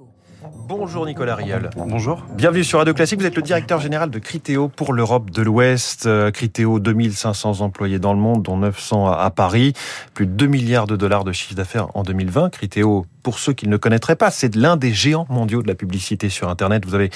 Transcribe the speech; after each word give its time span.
cool. 0.00 0.29
Bonjour 0.42 1.04
Nicolas 1.04 1.34
Riel. 1.34 1.68
Bonjour. 1.76 2.24
Bienvenue 2.34 2.64
sur 2.64 2.78
Radio 2.78 2.94
Classique. 2.94 3.20
Vous 3.20 3.26
êtes 3.26 3.36
le 3.36 3.42
directeur 3.42 3.80
général 3.80 4.08
de 4.08 4.18
Criteo 4.18 4.68
pour 4.68 4.92
l'Europe 4.92 5.30
de 5.30 5.42
l'Ouest. 5.42 6.06
Euh, 6.06 6.30
Criteo, 6.30 6.78
2500 6.78 7.60
employés 7.60 7.98
dans 7.98 8.14
le 8.14 8.20
monde, 8.20 8.42
dont 8.42 8.56
900 8.56 9.10
à 9.10 9.30
Paris. 9.30 9.74
Plus 10.14 10.26
de 10.26 10.32
2 10.32 10.46
milliards 10.46 10.86
de 10.86 10.96
dollars 10.96 11.24
de 11.24 11.32
chiffre 11.32 11.54
d'affaires 11.54 11.88
en 11.94 12.04
2020. 12.04 12.50
Criteo, 12.50 13.04
pour 13.22 13.38
ceux 13.38 13.52
qui 13.52 13.66
ne 13.66 13.72
le 13.72 13.78
connaîtraient 13.78 14.16
pas, 14.16 14.30
c'est 14.30 14.54
l'un 14.56 14.76
des 14.76 14.92
géants 14.94 15.26
mondiaux 15.28 15.62
de 15.62 15.68
la 15.68 15.74
publicité 15.74 16.30
sur 16.30 16.48
Internet. 16.48 16.86
Vous 16.86 16.94
avez 16.94 17.10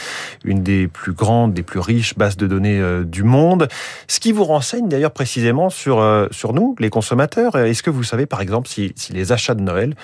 une 0.45 0.63
des 0.63 0.87
plus 0.87 1.13
grandes, 1.13 1.55
des 1.55 1.63
plus 1.63 1.81
riches 1.81 2.17
bases 2.17 2.37
de 2.37 2.47
données 2.47 2.81
euh, 2.81 3.05
du 3.05 3.23
monde. 3.23 3.69
Ce 4.07 4.21
qui 4.21 4.33
vous 4.33 4.45
renseigne 4.45 4.89
d'ailleurs 4.89 5.13
précisément 5.13 5.71
sur, 5.71 6.01
euh, 6.01 6.27
sur 6.31 6.53
nous, 6.53 6.77
les 6.79 6.91
consommateurs. 6.91 7.57
Est-ce 7.57 7.83
que 7.83 7.91
vous 7.91 8.05
savez 8.05 8.27
par 8.27 8.43
exemple 8.43 8.69
si, 8.69 8.93
si 8.97 9.15
les 9.15 9.33
achats 9.33 9.55
de 9.55 9.63
Noël 9.63 9.95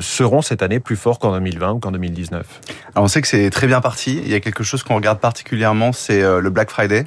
seront 0.00 0.42
cette 0.42 0.62
année 0.62 0.78
plus 0.78 0.96
forts 0.96 1.18
qu'en 1.18 1.32
2020 1.32 1.72
ou 1.72 1.78
qu'en 1.78 1.90
2019 1.90 2.60
on 2.96 3.08
sait 3.08 3.20
que 3.20 3.28
c'est 3.28 3.50
très 3.50 3.66
bien 3.66 3.80
parti. 3.80 4.20
Il 4.24 4.30
y 4.30 4.34
a 4.34 4.40
quelque 4.40 4.64
chose 4.64 4.82
qu'on 4.82 4.96
regarde 4.96 5.20
particulièrement, 5.20 5.92
c'est 5.92 6.22
euh, 6.22 6.40
le 6.40 6.50
Black 6.50 6.70
Friday. 6.70 7.04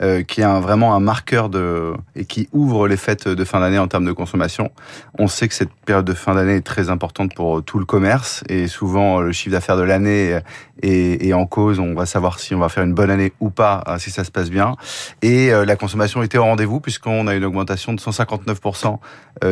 Euh, 0.00 0.22
qui 0.22 0.42
est 0.42 0.60
vraiment 0.60 0.94
un 0.94 1.00
marqueur 1.00 1.48
de 1.48 1.92
et 2.14 2.24
qui 2.24 2.48
ouvre 2.52 2.86
les 2.86 2.96
fêtes 2.96 3.26
de 3.26 3.44
fin 3.44 3.58
d'année 3.58 3.80
en 3.80 3.88
termes 3.88 4.04
de 4.04 4.12
consommation. 4.12 4.70
On 5.18 5.26
sait 5.26 5.48
que 5.48 5.54
cette 5.54 5.72
période 5.72 6.04
de 6.04 6.14
fin 6.14 6.36
d'année 6.36 6.54
est 6.54 6.64
très 6.64 6.88
importante 6.88 7.34
pour 7.34 7.64
tout 7.64 7.80
le 7.80 7.84
commerce 7.84 8.44
et 8.48 8.68
souvent 8.68 9.20
le 9.20 9.32
chiffre 9.32 9.50
d'affaires 9.50 9.76
de 9.76 9.82
l'année 9.82 10.38
est, 10.82 11.32
en 11.32 11.46
cause. 11.46 11.80
On 11.80 11.94
va 11.94 12.06
savoir 12.06 12.38
si 12.38 12.54
on 12.54 12.60
va 12.60 12.68
faire 12.68 12.84
une 12.84 12.94
bonne 12.94 13.10
année 13.10 13.32
ou 13.40 13.50
pas, 13.50 13.82
euh, 13.88 13.98
si 13.98 14.12
ça 14.12 14.22
se 14.22 14.30
passe 14.30 14.50
bien. 14.50 14.76
Et 15.22 15.50
la 15.50 15.74
consommation 15.74 16.22
était 16.22 16.38
au 16.38 16.44
rendez-vous 16.44 16.78
puisqu'on 16.78 17.26
a 17.26 17.34
une 17.34 17.44
augmentation 17.44 17.92
de 17.92 17.98
159% 17.98 18.98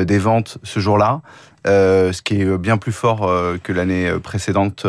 des 0.04 0.18
ventes 0.18 0.58
ce 0.62 0.78
jour-là, 0.78 1.22
ce 1.64 2.22
qui 2.22 2.42
est 2.42 2.58
bien 2.58 2.78
plus 2.78 2.92
fort 2.92 3.28
que 3.64 3.72
l'année 3.72 4.12
précédente. 4.22 4.86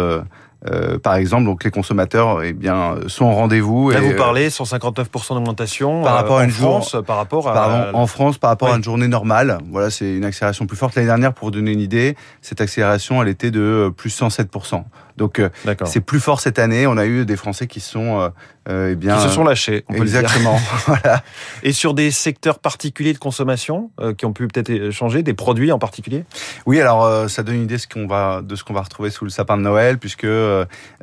Euh, 0.66 0.98
par 0.98 1.16
exemple, 1.16 1.46
donc 1.46 1.64
les 1.64 1.70
consommateurs 1.70 2.44
eh 2.44 2.52
bien 2.52 2.96
sont 3.08 3.26
en 3.26 3.36
rendez-vous. 3.36 3.92
Là, 3.92 4.02
vous 4.02 4.16
parlez 4.16 4.50
159% 4.50 5.36
d'augmentation 5.36 6.02
par 6.02 6.16
rapport 6.16 6.40
à 6.40 6.44
une 6.44 6.50
France, 6.50 6.96
par 7.06 7.18
rapport 7.18 7.48
à 7.48 7.92
en 7.94 8.08
France 8.08 8.38
par 8.38 8.50
rapport 8.50 8.74
à 8.74 8.78
une 8.78 8.84
journée 8.84 9.08
normale. 9.08 9.60
Voilà, 9.70 9.92
c'est 9.92 10.16
une 10.16 10.26
accélération 10.26 10.66
plus 10.66 10.78
forte. 10.78 10.96
L'année 10.96 11.08
dernière, 11.08 11.34
pour 11.34 11.48
vous 11.48 11.52
donner 11.52 11.72
une 11.72 11.80
idée, 11.80 12.16
cette 12.42 12.60
accélération, 12.60 13.22
elle 13.22 13.30
était 13.30 13.52
de 13.52 13.94
plus 13.96 14.20
107%. 14.20 14.84
Donc 15.18 15.40
euh, 15.40 15.50
c'est 15.86 16.00
plus 16.00 16.20
fort 16.20 16.40
cette 16.40 16.60
année. 16.60 16.88
On 16.88 16.98
a 16.98 17.06
eu 17.06 17.26
des 17.26 17.36
Français 17.36 17.68
qui 17.68 17.80
sont 17.80 18.22
euh, 18.22 18.30
euh, 18.70 18.90
eh 18.92 18.96
bien 18.96 19.18
qui 19.18 19.24
se 19.24 19.30
sont 19.30 19.44
lâchés. 19.44 19.84
On 19.90 19.96
exactement. 19.96 20.60
voilà. 20.86 21.24
Et 21.64 21.74
sur 21.74 21.94
des 21.94 22.12
secteurs 22.12 22.60
particuliers 22.60 23.14
de 23.14 23.18
consommation 23.18 23.90
qui 24.18 24.26
ont 24.26 24.34
pu 24.34 24.48
peut-être 24.48 24.92
changer, 24.92 25.24
des 25.24 25.34
produits 25.34 25.72
en 25.72 25.80
particulier? 25.80 26.24
Oui, 26.66 26.80
alors 26.80 27.30
ça 27.30 27.44
donne 27.44 27.56
une 27.56 27.64
idée 27.64 27.76
de 27.76 27.82
ce 27.82 27.88
qu'on 27.88 28.08
va 28.08 28.42
de 28.44 28.56
ce 28.56 28.64
qu'on 28.64 28.74
va 28.74 28.82
retrouver 28.82 29.10
sous 29.10 29.26
le 29.26 29.32
sapin 29.32 29.58
de 29.58 29.64
Noël, 29.64 29.98
puisque 29.98 30.26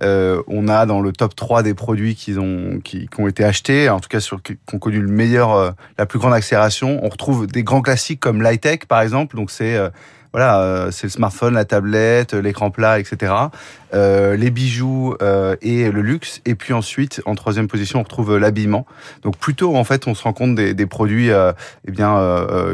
on 0.00 0.68
a 0.68 0.86
dans 0.86 1.00
le 1.00 1.12
top 1.12 1.34
3 1.34 1.62
des 1.62 1.74
produits 1.74 2.14
qui 2.14 2.36
ont 2.38 3.28
été 3.28 3.44
achetés, 3.44 3.88
en 3.88 4.00
tout 4.00 4.08
cas 4.08 4.20
sur 4.20 4.42
qui 4.42 4.56
ont 4.72 4.78
connu 4.78 5.00
le 5.00 5.08
meilleur, 5.08 5.74
la 5.98 6.06
plus 6.06 6.18
grande 6.18 6.34
accélération. 6.34 7.00
On 7.02 7.08
retrouve 7.08 7.46
des 7.46 7.62
grands 7.62 7.82
classiques 7.82 8.20
comme 8.20 8.42
l'high-tech 8.42 8.80
par 8.88 9.00
exemple. 9.00 9.36
Donc 9.36 9.50
c'est 9.50 9.78
voilà, 10.34 10.62
euh, 10.62 10.90
c'est 10.90 11.06
le 11.06 11.12
smartphone, 11.12 11.54
la 11.54 11.64
tablette, 11.64 12.34
l'écran 12.34 12.72
plat, 12.72 12.98
etc. 12.98 13.32
Euh, 13.94 14.34
les 14.34 14.50
bijoux 14.50 15.14
euh, 15.22 15.54
et 15.62 15.92
le 15.92 16.02
luxe. 16.02 16.40
Et 16.44 16.56
puis 16.56 16.72
ensuite, 16.72 17.22
en 17.24 17.36
troisième 17.36 17.68
position, 17.68 18.00
on 18.00 18.02
retrouve 18.02 18.36
l'habillement. 18.36 18.84
Donc 19.22 19.36
plutôt, 19.36 19.76
en 19.76 19.84
fait, 19.84 20.08
on 20.08 20.14
se 20.16 20.24
rend 20.24 20.32
compte 20.32 20.56
des, 20.56 20.74
des 20.74 20.86
produits, 20.86 21.30
eh 21.30 21.90
bien, 21.92 22.20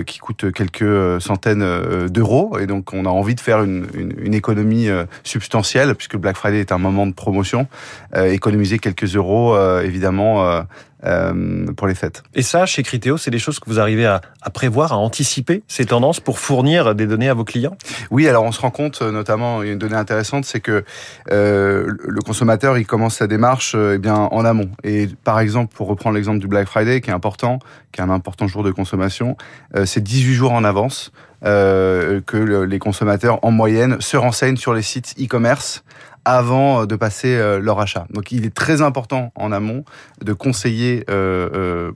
qui 0.07 0.21
coûtent 0.21 0.51
quelques 0.53 1.21
centaines 1.21 2.07
d'euros. 2.09 2.57
Et 2.59 2.67
donc, 2.67 2.95
on 2.95 3.05
a 3.05 3.11
envie 3.11 3.35
de 3.35 3.41
faire 3.41 3.63
une, 3.63 3.87
une, 3.93 4.15
une 4.17 4.33
économie 4.33 4.89
substantielle, 5.23 5.95
puisque 5.95 6.17
Black 6.17 6.39
Friday 6.39 6.61
est 6.61 6.73
un 6.73 6.79
moment 6.79 7.07
de 7.07 7.13
promotion. 7.13 7.69
économiser 8.17 8.79
quelques 8.79 9.17
euros, 9.17 9.55
évidemment 9.83 10.65
euh, 11.05 11.67
pour 11.77 11.87
les 11.87 11.95
fêtes. 11.95 12.23
Et 12.35 12.43
ça, 12.43 12.67
chez 12.67 12.83
Criteo, 12.83 13.17
c'est 13.17 13.31
des 13.31 13.39
choses 13.39 13.59
que 13.59 13.69
vous 13.69 13.81
arrivez 13.81 14.07
à, 14.07 14.21
à, 14.43 14.51
prévoir, 14.51 14.93
à 14.93 14.97
anticiper 14.97 15.63
ces 15.69 15.87
tendances 15.87 16.21
pour 16.21 16.39
fournir 16.39 16.95
des 16.95 17.07
données 17.07 17.29
à 17.29 17.35
vos 17.35 17.45
clients? 17.45 17.77
Oui, 18.11 18.29
alors 18.29 18.45
on 18.45 18.53
se 18.53 18.61
rend 18.61 18.71
compte, 18.71 19.01
euh, 19.03 19.11
notamment, 19.11 19.63
il 19.63 19.67
y 19.67 19.71
a 19.71 19.73
une 19.73 19.79
donnée 19.79 19.97
intéressante, 19.97 20.45
c'est 20.45 20.61
que 20.61 20.85
euh, 21.31 21.87
le 21.87 22.21
consommateur, 22.21 22.79
il 22.79 22.87
commence 22.87 23.17
sa 23.17 23.27
démarche 23.27 23.75
euh, 23.75 23.95
eh 23.95 23.99
bien 23.99 24.15
en 24.15 24.45
amont. 24.45 24.71
Et 24.85 25.09
par 25.25 25.41
exemple, 25.41 25.75
pour 25.75 25.89
reprendre 25.89 26.17
l'exemple 26.17 26.39
du 26.39 26.49
Black 26.49 26.69
Friday, 26.69 27.01
qui 27.01 27.11
est 27.11 27.15
important, 27.15 27.59
qui 27.93 28.01
est 28.01 28.05
un 28.05 28.11
important 28.11 28.47
jour 28.47 28.63
de 28.63 28.71
consommation, 28.71 29.37
euh, 29.77 29.87
c'est 29.87 30.03
18 30.03 30.35
jours 30.35 30.53
en 30.53 30.65
avance 30.65 31.13
euh, 31.45 32.21
que 32.27 32.37
les 32.37 32.79
consommateurs, 32.79 33.39
en 33.43 33.51
moyenne, 33.51 33.97
se 34.01 34.17
renseignent 34.17 34.57
sur 34.57 34.75
les 34.75 34.83
sites 34.83 35.15
e-commerce 35.19 35.85
avant 36.31 36.83
euh, 36.83 36.87
de 36.87 36.97
passer 36.97 37.35
euh, 37.35 37.59
leur 37.59 37.81
achat. 37.81 38.07
Donc 38.11 38.33
il 38.33 38.45
est 38.45 38.55
très 38.55 38.83
important 38.83 39.33
en 39.35 39.53
amont 39.53 39.85
de 40.25 40.33
conseiller. 40.33 41.05
Euh, 41.11 41.49
euh, 41.55 41.93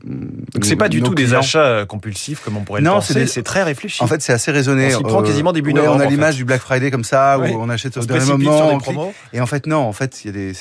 Donc 0.55 0.65
c'est 0.65 0.77
pas 0.77 0.89
du 0.89 1.03
tout 1.03 1.15
des 1.15 1.34
achats 1.34 1.87
compulsifs 1.87 2.41
comme 2.44 2.56
on 2.56 2.65
pourrait 2.65 2.81
le 2.81 2.91
penser. 2.91 3.27
C'est 3.27 3.43
très 3.43 3.62
réfléchi. 3.62 4.03
En 4.03 4.06
fait, 4.06 4.23
c'est 4.23 4.33
assez 4.33 4.50
raisonné. 4.50 4.94
On 4.94 4.99
s'y 4.99 5.05
prend 5.05 5.23
quasiment 5.23 5.53
début 5.53 5.73
ouais, 5.73 5.81
novembre. 5.81 6.03
On 6.03 6.06
a 6.06 6.11
l'image 6.11 6.37
du 6.37 6.44
Black 6.44 6.61
Friday 6.61 6.91
comme 6.91 7.05
ça 7.05 7.39
où 7.39 7.43
on 7.43 7.69
achète 7.69 7.97
au 7.97 8.05
dernier 8.05 8.33
moment. 8.33 9.12
Et 9.33 9.41
en 9.41 9.47
fait 9.47 9.67
non, 9.67 9.78
en 9.78 9.93
fait 9.93 10.25
il 10.25 10.28
y 10.28 10.31
a 10.31 10.33
des, 10.33 10.53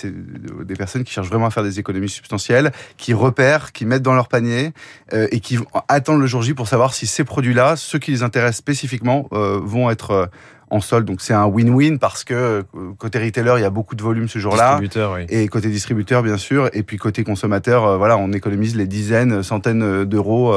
des 0.65 0.75
personnes 0.75 1.03
qui 1.03 1.13
cherchent 1.13 1.29
vraiment 1.29 1.47
à 1.47 1.51
faire 1.51 1.63
des 1.63 1.79
économies 1.79 2.09
substantielles, 2.09 2.71
qui 2.97 3.13
repèrent, 3.13 3.71
qui 3.71 3.85
mettent 3.85 4.03
dans 4.03 4.13
leur 4.13 4.27
panier 4.27 4.71
euh, 5.13 5.27
et 5.31 5.39
qui 5.39 5.57
attendent 5.87 6.21
le 6.21 6.27
jour 6.27 6.41
J 6.41 6.53
pour 6.53 6.67
savoir 6.67 6.93
si 6.93 7.07
ces 7.07 7.23
produits-là, 7.23 7.75
ceux 7.75 7.99
qui 7.99 8.11
les 8.11 8.23
intéressent 8.23 8.57
spécifiquement, 8.57 9.27
vont 9.31 9.89
être 9.89 10.29
en 10.73 10.81
solde. 10.81 11.05
Donc 11.05 11.21
c'est 11.21 11.33
un 11.33 11.45
win-win 11.45 11.99
parce 11.99 12.23
que 12.23 12.33
euh, 12.33 12.63
côté 12.97 13.19
retailer, 13.19 13.53
il 13.57 13.61
y 13.61 13.65
a 13.65 13.69
beaucoup 13.69 13.95
de 13.95 14.03
volume 14.03 14.27
ce 14.27 14.39
jour-là. 14.39 14.79
Oui. 14.79 15.25
Et 15.29 15.47
côté 15.47 15.69
distributeur, 15.69 16.23
bien 16.23 16.37
sûr. 16.37 16.69
Et 16.73 16.83
puis 16.83 16.97
côté 16.97 17.23
consommateur, 17.23 17.85
euh, 17.85 17.97
voilà, 17.97 18.17
on 18.17 18.31
économise 18.31 18.75
les 18.75 18.87
dizaines, 18.87 19.43
centaines 19.43 20.03
d'euros 20.05 20.55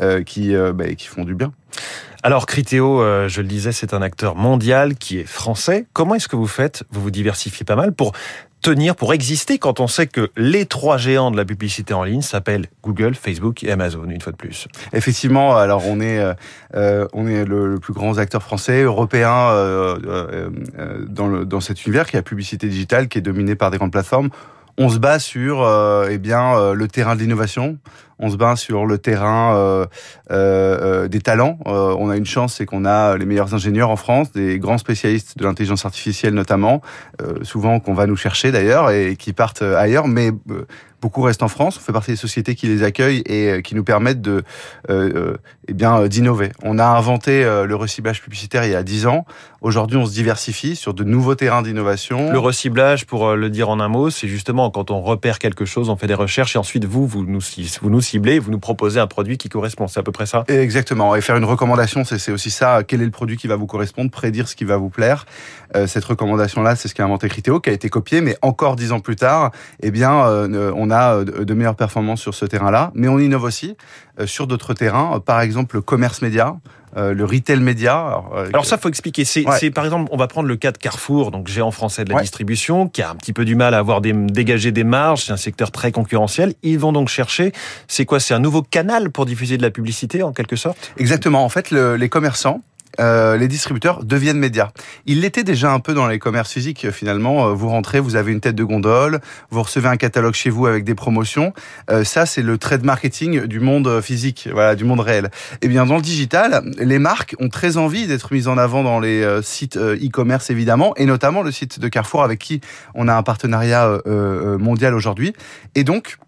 euh, 0.00 0.22
qui, 0.24 0.54
bah, 0.74 0.94
qui 0.94 1.06
font 1.06 1.24
du 1.24 1.34
bien. 1.34 1.52
Alors 2.24 2.46
Criteo, 2.46 3.00
je 3.28 3.40
le 3.40 3.48
disais, 3.48 3.72
c'est 3.72 3.94
un 3.94 4.02
acteur 4.02 4.36
mondial 4.36 4.94
qui 4.94 5.18
est 5.18 5.26
français. 5.26 5.86
Comment 5.92 6.14
est-ce 6.14 6.28
que 6.28 6.36
vous 6.36 6.46
faites? 6.46 6.84
Vous 6.90 7.00
vous 7.00 7.10
diversifiez 7.10 7.64
pas 7.64 7.74
mal 7.74 7.92
pour 7.92 8.12
tenir, 8.62 8.96
pour 8.96 9.12
exister 9.12 9.58
quand 9.58 9.80
on 9.80 9.86
sait 9.86 10.06
que 10.06 10.30
les 10.36 10.66
trois 10.66 10.96
géants 10.96 11.30
de 11.30 11.36
la 11.36 11.44
publicité 11.44 11.92
en 11.92 12.04
ligne 12.04 12.22
s'appellent 12.22 12.68
Google, 12.82 13.14
Facebook 13.14 13.62
et 13.64 13.72
Amazon, 13.72 14.08
une 14.08 14.20
fois 14.20 14.32
de 14.32 14.36
plus. 14.36 14.68
Effectivement, 14.92 15.56
alors 15.56 15.86
on 15.86 16.00
est, 16.00 16.18
euh, 16.18 16.32
euh 16.74 17.06
on 17.12 17.26
est 17.26 17.44
le, 17.44 17.78
plus 17.78 17.92
grand 17.92 18.18
acteur 18.18 18.42
français, 18.42 18.82
européen 18.82 19.50
euh, 19.50 19.98
euh, 20.06 20.50
euh, 20.78 21.04
dans, 21.08 21.26
le, 21.26 21.44
dans 21.44 21.60
cet 21.60 21.84
univers 21.84 22.06
qui 22.06 22.16
est 22.16 22.20
la 22.20 22.22
publicité 22.22 22.68
digitale, 22.68 23.08
qui 23.08 23.18
est 23.18 23.22
dominé 23.22 23.56
par 23.56 23.70
des 23.70 23.78
grandes 23.78 23.92
plateformes. 23.92 24.30
On 24.78 24.88
se 24.88 24.98
bat 24.98 25.18
sur 25.18 25.68
eh 26.10 26.18
bien, 26.18 26.72
le 26.72 26.88
terrain 26.88 27.14
de 27.14 27.20
l'innovation 27.20 27.78
on 28.22 28.30
se 28.30 28.36
bat 28.36 28.54
sur 28.54 28.86
le 28.86 28.98
terrain 28.98 29.56
euh, 29.56 29.86
euh, 30.30 31.08
des 31.08 31.20
talents. 31.20 31.58
on 31.66 32.08
a 32.08 32.16
une 32.16 32.24
chance, 32.24 32.54
c'est 32.54 32.66
qu'on 32.66 32.84
a 32.84 33.18
les 33.18 33.26
meilleurs 33.26 33.52
ingénieurs 33.52 33.90
en 33.90 33.96
France, 33.96 34.32
des 34.32 34.60
grands 34.60 34.78
spécialistes 34.78 35.36
de 35.36 35.44
l'intelligence 35.44 35.84
artificielle 35.84 36.32
notamment, 36.32 36.80
souvent 37.42 37.80
qu'on 37.80 37.94
va 37.94 38.06
nous 38.06 38.16
chercher 38.16 38.52
d'ailleurs 38.52 38.90
et 38.90 39.16
qui 39.16 39.32
partent 39.32 39.62
ailleurs, 39.62 40.06
mais 40.06 40.30
beaucoup 41.02 41.20
restent 41.20 41.42
en 41.42 41.48
France. 41.48 41.76
On 41.76 41.80
fait 41.80 41.92
partie 41.92 42.12
des 42.12 42.16
sociétés 42.16 42.54
qui 42.54 42.68
les 42.68 42.84
accueillent 42.84 43.24
et 43.26 43.50
euh, 43.50 43.60
qui 43.60 43.74
nous 43.74 43.82
permettent 43.84 44.22
de, 44.22 44.44
euh, 44.88 45.12
euh 45.14 45.36
eh 45.68 45.74
bien, 45.74 46.00
euh, 46.00 46.08
d'innover. 46.08 46.52
On 46.62 46.78
a 46.78 46.84
inventé 46.84 47.42
le 47.42 47.74
reciblage 47.74 48.22
publicitaire 48.22 48.64
il 48.64 48.70
y 48.70 48.74
a 48.74 48.82
10 48.82 49.06
ans. 49.06 49.26
Aujourd'hui, 49.60 49.96
on 49.96 50.06
se 50.06 50.12
diversifie 50.12 50.76
sur 50.76 50.94
de 50.94 51.04
nouveaux 51.04 51.34
terrains 51.34 51.62
d'innovation. 51.62 52.32
Le 52.32 52.38
reciblage, 52.38 53.06
pour 53.06 53.34
le 53.34 53.50
dire 53.50 53.68
en 53.68 53.80
un 53.80 53.88
mot, 53.88 54.10
c'est 54.10 54.28
justement 54.28 54.70
quand 54.70 54.90
on 54.90 55.00
repère 55.00 55.38
quelque 55.38 55.64
chose, 55.64 55.88
on 55.88 55.96
fait 55.96 56.06
des 56.06 56.14
recherches 56.14 56.56
et 56.56 56.58
ensuite 56.58 56.84
vous, 56.84 57.06
vous 57.06 57.24
nous, 57.24 57.40
vous 57.80 57.90
nous 57.90 58.00
ciblez, 58.00 58.38
vous 58.38 58.50
nous 58.50 58.58
proposez 58.58 58.98
un 58.98 59.06
produit 59.06 59.38
qui 59.38 59.48
correspond. 59.48 59.86
C'est 59.86 60.00
à 60.00 60.02
peu 60.02 60.12
près 60.12 60.26
ça? 60.26 60.44
Exactement. 60.48 61.14
Et 61.14 61.20
faire 61.20 61.36
une 61.36 61.44
recommandation, 61.44 62.04
c'est 62.04 62.32
aussi 62.32 62.50
ça. 62.50 62.82
Quel 62.82 63.02
est 63.02 63.04
le 63.04 63.10
produit 63.10 63.36
qui 63.36 63.46
va 63.46 63.56
vous 63.56 63.66
correspondre? 63.66 64.10
Prédire 64.10 64.48
ce 64.48 64.56
qui 64.56 64.64
va 64.64 64.76
vous 64.76 64.90
plaire. 64.90 65.26
cette 65.86 66.04
recommandation-là, 66.04 66.76
c'est 66.76 66.88
ce 66.88 66.94
qu'a 66.94 67.04
inventé 67.04 67.28
Criteo, 67.28 67.60
qui 67.60 67.70
a 67.70 67.72
été 67.72 67.88
copié, 67.88 68.20
mais 68.20 68.36
encore 68.42 68.76
dix 68.76 68.92
ans 68.92 69.00
plus 69.00 69.16
tard, 69.16 69.52
eh 69.80 69.90
bien, 69.90 70.12
on 70.12 70.90
a 70.92 71.14
euh, 71.14 71.44
de 71.44 71.54
meilleures 71.54 71.76
performances 71.76 72.20
sur 72.20 72.34
ce 72.34 72.44
terrain-là, 72.44 72.92
mais 72.94 73.08
on 73.08 73.18
innove 73.18 73.44
aussi 73.44 73.76
euh, 74.20 74.26
sur 74.26 74.46
d'autres 74.46 74.74
terrains, 74.74 75.20
par 75.20 75.40
exemple 75.40 75.76
le 75.76 75.82
commerce 75.82 76.22
média, 76.22 76.56
euh, 76.96 77.14
le 77.14 77.24
retail 77.24 77.60
média. 77.60 77.94
Alors, 77.94 78.36
alors 78.48 78.66
ça, 78.66 78.76
faut 78.76 78.88
expliquer. 78.88 79.24
C'est, 79.24 79.70
par 79.70 79.84
exemple, 79.84 80.10
on 80.12 80.16
va 80.16 80.26
prendre 80.26 80.48
le 80.48 80.56
cas 80.56 80.72
de 80.72 80.78
Carrefour, 80.78 81.30
donc 81.30 81.48
géant 81.48 81.70
français 81.70 82.04
de 82.04 82.12
la 82.12 82.20
distribution, 82.20 82.86
qui 82.86 83.00
a 83.00 83.10
un 83.10 83.14
petit 83.14 83.32
peu 83.32 83.46
du 83.46 83.56
mal 83.56 83.72
à 83.72 83.78
avoir 83.78 84.02
des, 84.02 84.12
dégagé 84.12 84.72
des 84.72 84.84
marges. 84.84 85.24
C'est 85.24 85.32
un 85.32 85.38
secteur 85.38 85.70
très 85.70 85.90
concurrentiel. 85.90 86.54
Ils 86.62 86.78
vont 86.78 86.92
donc 86.92 87.08
chercher. 87.08 87.52
C'est 87.88 88.04
quoi? 88.04 88.20
C'est 88.20 88.34
un 88.34 88.40
nouveau 88.40 88.62
canal 88.62 89.10
pour 89.10 89.24
diffuser 89.24 89.56
de 89.56 89.62
la 89.62 89.70
publicité, 89.70 90.22
en 90.22 90.32
quelque 90.32 90.56
sorte? 90.56 90.92
Exactement. 90.98 91.44
En 91.44 91.48
fait, 91.48 91.70
le, 91.70 91.96
les 91.96 92.10
commerçants 92.10 92.60
euh, 93.00 93.36
les 93.36 93.48
distributeurs 93.48 94.04
deviennent 94.04 94.38
médias. 94.38 94.70
Ils 95.06 95.20
l'étaient 95.20 95.44
déjà 95.44 95.72
un 95.72 95.80
peu 95.80 95.94
dans 95.94 96.06
les 96.06 96.18
commerces 96.18 96.52
physiques 96.52 96.90
finalement. 96.90 97.48
Euh, 97.48 97.52
vous 97.52 97.68
rentrez, 97.68 98.00
vous 98.00 98.16
avez 98.16 98.32
une 98.32 98.40
tête 98.40 98.54
de 98.54 98.64
gondole, 98.64 99.20
vous 99.50 99.62
recevez 99.62 99.88
un 99.88 99.96
catalogue 99.96 100.34
chez 100.34 100.50
vous 100.50 100.66
avec 100.66 100.84
des 100.84 100.94
promotions. 100.94 101.52
Euh, 101.90 102.04
ça, 102.04 102.26
c'est 102.26 102.42
le 102.42 102.58
trade 102.58 102.84
marketing 102.84 103.46
du 103.46 103.60
monde 103.60 104.00
physique, 104.00 104.48
voilà, 104.52 104.74
du 104.74 104.84
monde 104.84 105.00
réel. 105.00 105.30
Et 105.54 105.66
eh 105.66 105.68
bien 105.68 105.86
dans 105.86 105.96
le 105.96 106.02
digital, 106.02 106.62
les 106.78 106.98
marques 106.98 107.34
ont 107.38 107.48
très 107.48 107.76
envie 107.76 108.06
d'être 108.06 108.32
mises 108.32 108.48
en 108.48 108.58
avant 108.58 108.82
dans 108.82 109.00
les 109.00 109.40
sites 109.42 109.76
e-commerce 109.76 110.50
évidemment, 110.50 110.94
et 110.96 111.06
notamment 111.06 111.42
le 111.42 111.50
site 111.50 111.78
de 111.78 111.88
Carrefour 111.88 112.22
avec 112.22 112.38
qui 112.38 112.60
on 112.94 113.08
a 113.08 113.14
un 113.14 113.22
partenariat 113.22 114.00
mondial 114.06 114.94
aujourd'hui. 114.94 115.32
Et 115.74 115.84
donc 115.84 116.18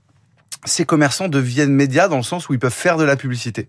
ces 0.65 0.85
commerçants 0.85 1.29
deviennent 1.29 1.73
médias 1.73 2.09
dans 2.09 2.17
le 2.17 2.23
sens 2.23 2.49
où 2.49 2.55
ils 2.55 2.59
peuvent 2.59 2.73
faire 2.73 2.97
de 2.97 3.05
la 3.05 3.17
publicité 3.17 3.69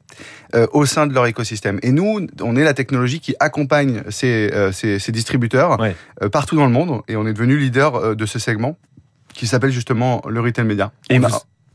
euh, 0.56 0.68
au 0.72 0.86
sein 0.86 1.08
de 1.08 1.14
leur 1.14 1.26
écosystème. 1.26 1.80
Et 1.84 1.92
nous, 1.92 2.28
on 2.42 2.56
est 2.56 2.64
la 2.64 2.74
technologie 2.74 3.20
qui 3.20 3.36
accompagne 3.40 4.04
ces, 4.10 4.52
euh, 4.54 4.72
ces, 4.72 5.00
ces 5.00 5.12
distributeurs 5.12 5.78
euh, 5.82 6.30
partout 6.30 6.56
dans 6.56 6.66
le 6.66 6.72
monde, 6.72 7.02
et 7.08 7.16
on 7.16 7.26
est 7.28 7.34
devenu 7.34 7.58
leader 7.58 8.16
de 8.16 8.26
ce 8.26 8.40
segment 8.40 8.78
qui 9.34 9.48
s'appelle 9.48 9.72
justement 9.72 10.22
le 10.28 10.40
retail 10.40 10.66
média. 10.66 10.92
Et 11.10 11.20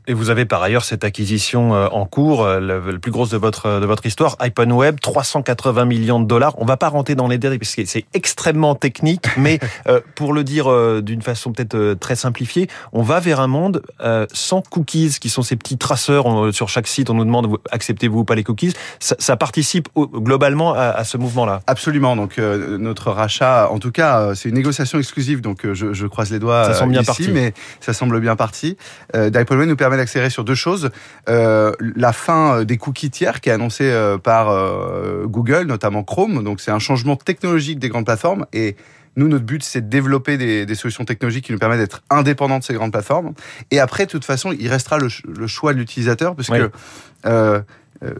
et 0.07 0.13
vous 0.13 0.29
avez 0.29 0.45
par 0.45 0.61
ailleurs 0.63 0.83
cette 0.83 1.03
acquisition 1.03 1.75
euh, 1.75 1.87
en 1.91 2.05
cours, 2.05 2.43
euh, 2.43 2.59
la, 2.59 2.79
plus 2.99 3.11
grosse 3.11 3.29
de 3.29 3.37
votre 3.37 3.79
de 3.79 3.85
votre 3.85 4.05
histoire, 4.05 4.37
Web, 4.71 4.99
380 4.99 5.85
millions 5.85 6.19
de 6.19 6.25
dollars. 6.25 6.53
On 6.57 6.65
va 6.65 6.77
pas 6.77 6.89
rentrer 6.89 7.15
dans 7.15 7.27
les 7.27 7.37
détails 7.37 7.59
parce 7.59 7.75
que 7.75 7.85
c'est 7.85 8.05
extrêmement 8.13 8.75
technique, 8.75 9.25
mais 9.37 9.59
euh, 9.87 10.01
pour 10.15 10.33
le 10.33 10.43
dire 10.43 10.69
d'une 11.01 11.21
façon 11.21 11.51
peut-être 11.51 11.93
très 11.99 12.15
simplifiée, 12.15 12.67
on 12.93 13.01
va 13.01 13.19
vers 13.19 13.39
un 13.39 13.47
monde 13.47 13.81
sans 14.33 14.61
cookies, 14.61 15.17
qui 15.19 15.29
sont 15.29 15.41
ces 15.41 15.55
petits 15.55 15.77
traceurs 15.77 16.53
sur 16.53 16.69
chaque 16.69 16.87
site. 16.87 17.09
On 17.09 17.13
nous 17.13 17.25
demande 17.25 17.57
acceptez-vous 17.71 18.19
ou 18.19 18.23
pas 18.23 18.35
les 18.35 18.43
cookies. 18.43 18.73
Ça, 18.99 19.15
ça 19.19 19.35
participe 19.37 19.89
globalement 19.95 20.73
à, 20.73 20.89
à 20.89 21.03
ce 21.03 21.17
mouvement-là. 21.17 21.61
Absolument. 21.67 22.15
Donc 22.15 22.37
notre 22.37 23.11
rachat, 23.11 23.69
en 23.69 23.79
tout 23.79 23.91
cas, 23.91 24.33
c'est 24.35 24.49
une 24.49 24.55
négociation 24.55 24.99
exclusive. 24.99 25.41
Donc 25.41 25.65
je, 25.71 25.93
je 25.93 26.07
croise 26.07 26.31
les 26.31 26.39
doigts. 26.39 26.65
Ça 26.65 26.73
semble 26.73 26.91
bien 26.91 27.03
parti, 27.03 27.29
mais 27.31 27.53
ça 27.79 27.93
semble 27.93 28.19
bien 28.19 28.35
parti. 28.35 28.77
Euh, 29.15 29.29
nous 29.65 29.75
permet 29.75 29.90
d'accélérer 29.97 30.29
sur 30.29 30.43
deux 30.43 30.55
choses. 30.55 30.89
Euh, 31.29 31.71
la 31.79 32.13
fin 32.13 32.59
euh, 32.59 32.63
des 32.63 32.77
cookies 32.77 33.09
tiers 33.09 33.41
qui 33.41 33.49
est 33.49 33.53
annoncée 33.53 33.89
euh, 33.89 34.17
par 34.17 34.51
Google, 35.25 35.63
notamment 35.63 36.03
Chrome. 36.03 36.43
Donc 36.43 36.61
c'est 36.61 36.71
un 36.71 36.79
changement 36.79 37.15
technologique 37.15 37.79
des 37.79 37.89
grandes 37.89 38.05
plateformes 38.05 38.45
et 38.53 38.75
nous, 39.17 39.27
notre 39.27 39.43
but, 39.43 39.61
c'est 39.61 39.81
de 39.81 39.89
développer 39.89 40.37
des, 40.37 40.75
solutions 40.75 41.03
technologiques 41.03 41.45
qui 41.45 41.51
nous 41.51 41.59
permettent 41.59 41.79
d'être 41.79 42.01
indépendants 42.09 42.59
de 42.59 42.63
ces 42.63 42.73
grandes 42.73 42.91
plateformes. 42.91 43.33
Et 43.69 43.79
après, 43.79 44.05
de 44.05 44.11
toute 44.11 44.23
façon, 44.23 44.55
il 44.57 44.69
restera 44.69 44.97
le, 44.99 45.47
choix 45.47 45.73
de 45.73 45.79
l'utilisateur, 45.79 46.35
parce 46.35 46.49
que 46.49 46.71
euh, 47.25 47.61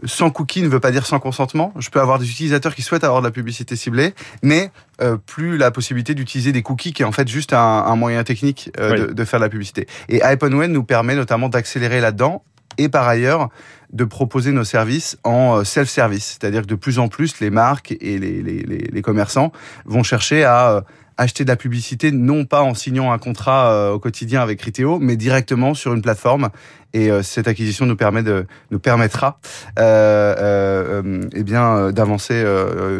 sans 0.04 0.30
cookie 0.30 0.62
ne 0.62 0.68
veut 0.68 0.80
pas 0.80 0.90
dire 0.90 1.06
sans 1.06 1.18
consentement. 1.18 1.72
Je 1.78 1.90
peux 1.90 2.00
avoir 2.00 2.18
des 2.18 2.30
utilisateurs 2.30 2.74
qui 2.74 2.82
souhaitent 2.82 3.04
avoir 3.04 3.20
de 3.20 3.26
la 3.26 3.32
publicité 3.32 3.76
ciblée, 3.76 4.14
mais 4.42 4.70
euh, 5.00 5.16
plus 5.16 5.56
la 5.56 5.70
possibilité 5.70 6.14
d'utiliser 6.14 6.52
des 6.52 6.62
cookies, 6.62 6.92
qui 6.92 7.02
est 7.02 7.06
en 7.06 7.12
fait 7.12 7.28
juste 7.28 7.52
un, 7.52 7.96
moyen 7.96 8.24
technique 8.24 8.70
euh, 8.78 9.12
de, 9.12 9.24
faire 9.24 9.40
de 9.40 9.44
la 9.44 9.50
publicité. 9.50 9.86
Et 10.08 10.20
iPhoneWeb 10.22 10.70
nous 10.70 10.84
permet 10.84 11.14
notamment 11.14 11.48
d'accélérer 11.48 12.00
là-dedans 12.00 12.44
et 12.78 12.88
par 12.88 13.06
ailleurs 13.06 13.48
de 13.92 14.04
proposer 14.04 14.52
nos 14.52 14.64
services 14.64 15.18
en 15.24 15.64
self-service, 15.64 16.38
c'est-à-dire 16.38 16.62
que 16.62 16.66
de 16.66 16.74
plus 16.74 16.98
en 16.98 17.08
plus 17.08 17.40
les 17.40 17.50
marques 17.50 17.94
et 18.00 18.18
les, 18.18 18.42
les, 18.42 18.62
les 18.62 19.02
commerçants 19.02 19.52
vont 19.84 20.02
chercher 20.02 20.44
à 20.44 20.84
acheter 21.16 21.44
de 21.44 21.48
la 21.48 21.56
publicité 21.56 22.10
non 22.10 22.44
pas 22.44 22.62
en 22.62 22.74
signant 22.74 23.12
un 23.12 23.18
contrat 23.18 23.92
au 23.92 23.98
quotidien 23.98 24.40
avec 24.40 24.58
Criteo, 24.58 24.98
mais 24.98 25.16
directement 25.16 25.74
sur 25.74 25.94
une 25.94 26.02
plateforme 26.02 26.50
et 26.94 27.10
euh, 27.10 27.22
cette 27.22 27.48
acquisition 27.48 27.86
nous 27.86 27.96
permet 27.96 28.22
de 28.22 28.46
nous 28.70 28.78
permettra 28.78 29.38
euh, 29.78 30.34
euh, 30.38 31.22
eh 31.34 31.42
d'avancer 31.42 32.44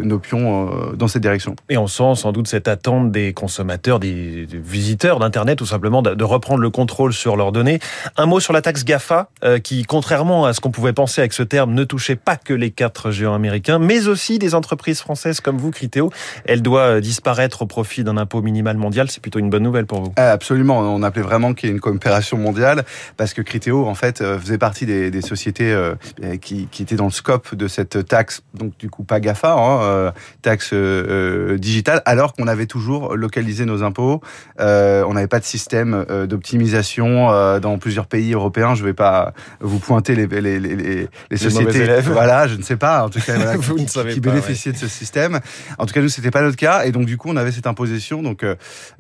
nos 0.03 0.19
pions 0.19 0.71
dans 0.95 1.09
cette 1.09 1.23
direction. 1.23 1.57
Et 1.69 1.79
on 1.79 1.87
sent 1.87 2.15
sans 2.17 2.33
doute 2.33 2.49
cette 2.49 2.69
attente 2.69 3.11
des 3.11 3.33
consommateurs, 3.33 3.99
des, 3.99 4.47
visiteurs 4.53 5.19
d'internet, 5.19 5.59
tout 5.59 5.67
simplement 5.67 6.03
de, 6.03 6.25
reprendre 6.25 6.61
le 6.61 6.71
contrôle 6.71 7.13
sur 7.13 7.37
leurs 7.37 7.53
données. 7.53 7.79
Un 8.17 8.27
mot 8.27 8.41
sur 8.41 8.53
la 8.53 8.63
taxe 8.63 8.85
Gafa, 8.85 9.29
qui, 9.63 9.85
contrairement 9.85 10.45
à 10.45 10.53
ce 10.53 10.61
qu'on 10.61 10.71
pouvait 10.71 10.93
penser 10.93 11.21
avec 11.21 11.33
ce 11.33 11.43
terme, 11.43 11.73
ne 11.73 11.85
touchait 11.85 12.17
pas 12.17 12.37
que 12.37 12.53
les 12.53 12.71
quatre 12.71 13.11
géants 13.11 13.35
américains, 13.35 13.79
mais 13.79 14.07
aussi 14.07 14.39
des 14.39 14.55
entreprises 14.55 15.01
françaises 15.01 15.41
comme 15.41 15.59
vous, 15.59 15.71
Criteo. 15.71 16.11
Elle 16.45 16.63
doit 16.63 17.01
disparaître 17.01 17.63
au 17.63 17.67
profit 17.67 18.02
d'un 18.05 18.17
impôt 18.17 18.43
minimal 18.43 18.77
mondial. 18.77 19.11
C'est 19.11 19.21
plutôt 19.21 19.39
une 19.39 19.51
bonne 19.51 19.63
nouvelle 19.63 19.87
pour 19.87 20.03
vous. 20.03 20.13
Absolument. 20.17 20.81
On 20.81 21.03
appelait 21.03 21.23
vraiment 21.23 21.55
qu'il 21.55 21.69
y 21.69 21.73
ait 21.73 21.75
une 21.75 21.81
coopération 21.81 22.37
mondiale 22.37 22.85
parce 23.17 23.35
que 23.35 23.43
Criteo 23.43 23.87
en 23.87 23.95
fait, 23.95 24.21
euh, 24.21 24.39
faisait 24.39 24.59
partie 24.59 24.87
des, 24.87 25.23
sociétés 25.23 25.73
euh, 25.73 25.95
qui, 26.41 26.69
étaient 26.81 26.97
dans 26.97 27.07
le 27.07 27.13
scope 27.13 27.55
de 27.55 27.69
cette 27.69 28.07
taxe, 28.07 28.43
donc 28.55 28.77
du 28.79 28.91
coup 28.91 29.05
pas 29.05 29.21
GAFA, 29.21 29.53
hein, 29.53 29.83
euh, 29.83 30.11
taxe 30.43 30.75
digitale, 31.59 32.03
alors 32.07 32.33
qu'on 32.33 32.49
avait 32.49 32.67
toujours 32.67 33.15
localisé 33.15 33.65
nos 33.65 33.83
impôts. 33.83 34.21
on 34.59 35.15
n'avait 35.15 35.27
pas 35.27 35.41
de 35.41 35.45
système 35.45 36.05
d'optimisation 36.27 37.59
dans 37.61 37.79
plusieurs 37.79 38.07
pays 38.07 38.33
européens. 38.33 38.75
Je 38.75 38.83
ne 38.83 38.89
vais 38.89 38.95
pas 38.95 39.33
vous 39.61 39.79
pointer 39.79 40.15
les, 40.15 40.27
les, 40.27 40.61
les, 40.61 41.09
les 41.31 41.37
sociétés. 41.37 42.01
Voilà, 42.01 42.47
je 42.47 42.57
ne 42.57 42.63
sais 42.63 42.77
pas. 42.77 43.05
En 43.05 43.09
tout 43.09 43.21
cas, 43.21 43.37
vous 43.57 43.77
qui, 43.77 43.83
ne 43.85 43.89
savez 43.89 44.15
qui 44.15 44.21
bénéficiaient 44.21 44.73
de 44.73 44.77
ce 44.77 44.89
système. 44.89 45.41
En 45.79 45.87
tout 45.87 45.95
cas, 45.95 46.01
nous, 46.01 46.09
c'était 46.09 46.31
pas 46.31 46.43
notre 46.43 46.57
cas, 46.57 46.85
et 46.85 46.93
donc 46.93 47.07
du 47.07 47.17
coup, 47.17 47.29
on 47.31 47.37
avait 47.37 47.53
cette 47.53 47.67
imposition. 47.67 47.92
Donc, 48.23 48.45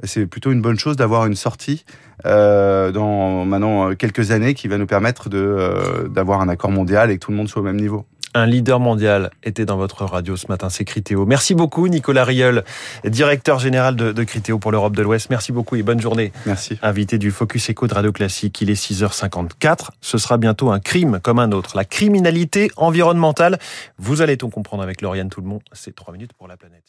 c'est 0.03 0.27
plutôt 0.27 0.53
une 0.53 0.62
bonne 0.62 0.79
chose 0.79 0.97
d'avoir 0.97 1.27
une 1.27 1.37
sortie 1.37 1.85
dans 2.25 3.44
maintenant 3.44 3.94
quelques 3.94 4.31
années 4.31 4.55
qui 4.55 4.69
va 4.69 4.79
nous 4.79 4.87
permettre 4.87 5.29
de 5.29 5.39
euh, 5.39 6.09
d'avoir 6.09 6.41
un 6.41 6.49
accord 6.49 6.71
mondial 6.71 7.11
et 7.11 7.15
que 7.15 7.25
tout 7.25 7.31
le 7.31 7.37
monde 7.37 7.49
soit 7.49 7.62
au 7.62 7.65
même 7.65 7.81
niveau. 7.81 8.06
Un 8.35 8.47
leader 8.47 8.81
mondial 8.81 9.31
était 9.43 9.67
dans 9.67 9.77
votre 9.77 10.06
radio 10.06 10.37
ce 10.37 10.47
matin, 10.49 10.71
c'est 10.71 10.87
Critéo. 10.87 11.27
Merci 11.27 11.55
beaucoup 11.55 11.87
Nicolas 11.87 12.25
Rieul, 12.25 12.65
directeur 13.05 13.59
général 13.59 13.94
de, 13.94 14.11
de 14.11 14.25
Critéo 14.25 14.59
pour 14.59 14.73
l'Europe 14.73 14.97
de 14.97 15.03
l'Ouest. 15.03 15.29
Merci 15.29 15.53
beaucoup 15.53 15.77
et 15.77 15.83
bonne 15.83 16.00
journée. 16.00 16.33
Merci. 16.47 16.79
Invité 16.81 17.19
du 17.19 17.31
Focus 17.31 17.69
Echo 17.69 17.87
de 17.87 17.93
Radio 17.93 18.11
Classique, 18.11 18.59
il 18.62 18.71
est 18.71 18.91
6h54. 18.91 19.91
Ce 20.00 20.17
sera 20.17 20.38
bientôt 20.38 20.71
un 20.71 20.81
crime 20.81 21.21
comme 21.23 21.38
un 21.38 21.53
autre. 21.53 21.77
La 21.77 21.85
criminalité 21.85 22.71
environnementale. 22.77 23.59
Vous 23.99 24.23
allez 24.23 24.38
tout 24.38 24.49
comprendre 24.49 24.83
avec 24.83 25.03
Lauriane 25.03 25.29
Tout 25.29 25.43
le 25.43 25.49
monde. 25.49 25.62
C'est 25.73 25.95
3 25.95 26.15
minutes 26.15 26.33
pour 26.33 26.49
la 26.49 26.56
planète. 26.56 26.85